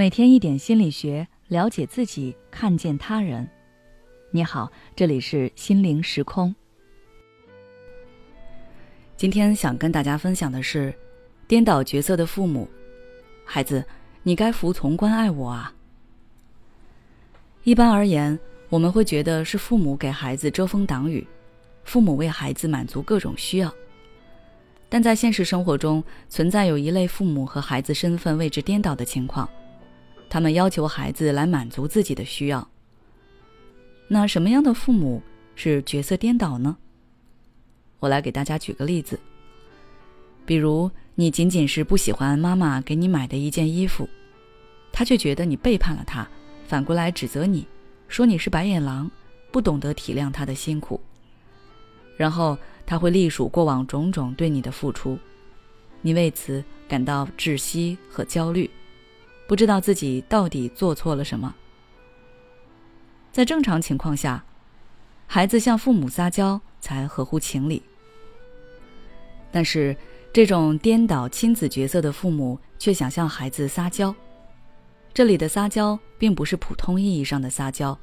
[0.00, 3.46] 每天一点心理学，了解自己，看见他人。
[4.30, 6.54] 你好，这里是心灵时空。
[9.14, 10.94] 今天想跟大家分享的是，
[11.46, 12.66] 颠倒角色的父母。
[13.44, 13.84] 孩子，
[14.22, 15.70] 你该服从关爱我啊。
[17.64, 18.40] 一般而言，
[18.70, 21.28] 我们会觉得是父母给孩子遮风挡雨，
[21.84, 23.70] 父母为孩子满足各种需要。
[24.88, 29.46] 但在现实生活中，存在有一类父母和孩子身份位置颠倒的情况。
[30.30, 32.66] 他们要求孩子来满足自己的需要。
[34.08, 35.20] 那什么样的父母
[35.56, 36.76] 是角色颠倒呢？
[37.98, 39.18] 我来给大家举个例子。
[40.46, 44.08] 比如，你仅仅是不喜欢妈妈给你买的一件衣服，
[44.92, 46.26] 他却觉得你背叛了他，
[46.66, 47.66] 反过来指责你，
[48.08, 49.10] 说你是白眼狼，
[49.52, 51.00] 不懂得体谅他的辛苦。
[52.16, 55.18] 然后他会隶数过往种种对你的付出，
[56.02, 58.70] 你为此感到窒息和焦虑。
[59.50, 61.52] 不知道自己到底做错了什么。
[63.32, 64.44] 在正常情况下，
[65.26, 67.82] 孩子向父母撒娇才合乎情理。
[69.50, 69.96] 但是，
[70.32, 74.14] 这种颠倒亲子角色的父母却想向孩子撒娇。
[75.12, 77.98] 这里的撒娇并不是普通意义上的撒娇，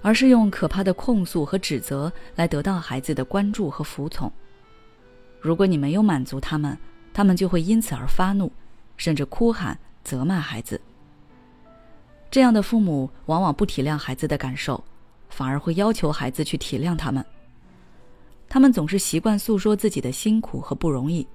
[0.00, 4.32] 而是用可怕的控诉和指责来得到孩子的关注和服从。
[5.40, 6.78] 如果你没有满足他们，
[7.12, 8.52] 他们就会因此而发怒，
[8.96, 9.76] 甚至哭喊。
[10.08, 10.80] 责骂孩子，
[12.30, 14.82] 这样的父母往往不体谅孩子的感受，
[15.28, 17.22] 反而会要求孩子去体谅他们。
[18.48, 21.28] 他们总是习惯诉说自己的辛苦和不容易，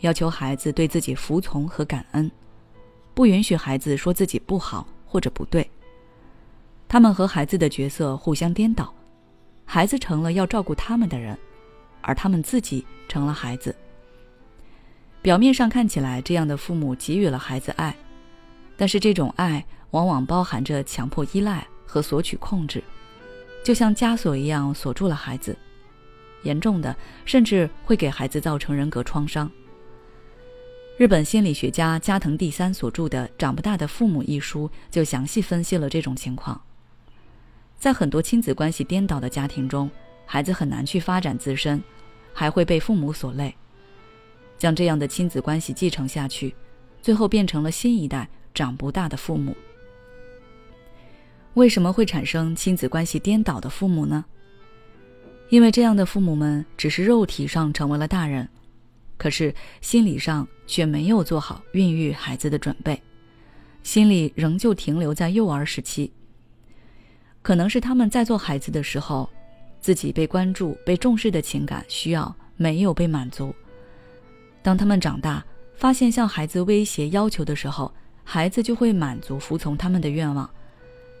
[0.00, 2.28] 要求孩子对自己服从和感恩，
[3.14, 5.70] 不允许孩子说自己不好或者不对。
[6.88, 8.92] 他们和孩子的角色互相颠倒，
[9.64, 11.38] 孩子成了要照顾他们的人，
[12.00, 13.72] 而他们自己成了孩子。
[15.22, 17.96] 表面上看起来，这样的父母给予了孩子爱。
[18.76, 22.82] 但是这种爱往往包含着强迫依赖和索取控制，
[23.64, 25.56] 就像枷锁一样锁住了孩子，
[26.42, 26.94] 严重的
[27.24, 29.50] 甚至会给孩子造成人格创伤。
[30.98, 36.60] 日本心理学家加藤第三所著的《长不大的父母》一书就详细分析了这种情况。
[37.76, 39.90] 在很多亲子关系颠倒的家庭中，
[40.24, 41.82] 孩子很难去发展自身，
[42.32, 43.54] 还会被父母所累，
[44.56, 46.54] 将这样的亲子关系继承下去，
[47.02, 48.28] 最后变成了新一代。
[48.56, 49.54] 长不大的父母，
[51.52, 54.24] 为什么会产生亲子关系颠倒的父母呢？
[55.50, 58.48] 因为这样的父母们只是肉体上成为了大人，
[59.18, 62.98] 可是心理上却没有做好孕育孩子的准备，
[63.82, 66.10] 心里仍旧停留在幼儿时期。
[67.42, 69.28] 可能是他们在做孩子的时候，
[69.80, 73.54] 自己被关注、被重视的情感需要没有被满足。
[74.62, 75.44] 当他们长大，
[75.76, 77.94] 发现向孩子威胁要求的时候，
[78.28, 80.50] 孩子就会满足、服从他们的愿望，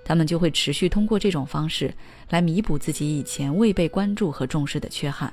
[0.04, 1.94] 他们就会持续通过这种方式
[2.30, 5.32] 来弥补自己以前未被关注和重视的缺憾。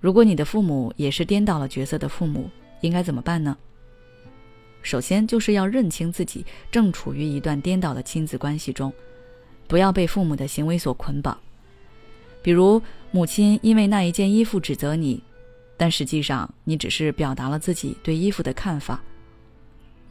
[0.00, 2.50] 如果你的父母也是颠倒了角色的父母，
[2.80, 3.56] 应该怎么办呢？
[4.82, 8.92] 首先就是要认清自己正处于一段颠倒的亲子关系中，
[9.68, 11.38] 不要被父母的行为所捆绑。
[12.42, 12.82] 比如，
[13.12, 15.22] 母亲因为那一件衣服指责你，
[15.76, 19.00] 但实际上你只是表达了自己对衣服的看法。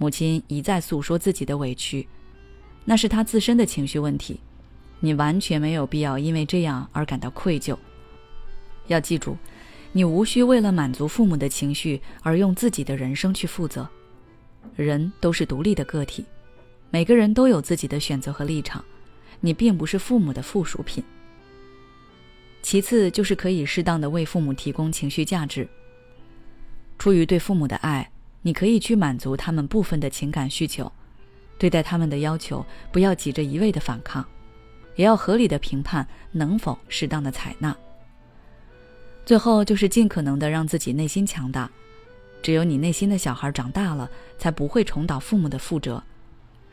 [0.01, 2.07] 母亲一再诉说自己的委屈，
[2.85, 4.39] 那是她自身的情绪问题，
[4.99, 7.77] 你完全没有必要因为这样而感到愧疚。
[8.87, 9.37] 要记住，
[9.91, 13.87] 你无需为了满足父母的情绪而用自己的人生去负责。
[14.75, 16.25] 人都是独立的个体，
[16.89, 18.83] 每个人都有自己的选择和立场，
[19.39, 21.03] 你并不是父母的附属品。
[22.63, 25.69] 其次就是可以适当的为父母提供情绪价值，
[26.97, 28.11] 出于对父母的爱。
[28.41, 30.91] 你可以去满足他们部分的情感需求，
[31.57, 34.25] 对待他们的要求不要急着一味的反抗，
[34.95, 37.75] 也要合理的评判能否适当的采纳。
[39.23, 41.69] 最后就是尽可能的让自己内心强大，
[42.41, 44.09] 只有你内心的小孩长大了，
[44.39, 46.01] 才不会重蹈父母的覆辙，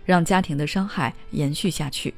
[0.06, 2.14] 让家庭的伤害延续下去。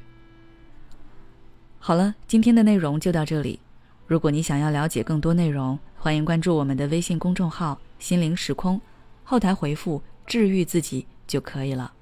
[1.77, 3.59] 好了，今天的内容就到这里。
[4.07, 8.79] 如果你想要了解更多内容，欢迎关注我们的微信公众号“心灵时空”。
[9.31, 11.93] 后台回复“治愈自己”就可以了。